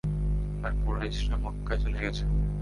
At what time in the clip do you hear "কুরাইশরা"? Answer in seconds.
0.81-1.37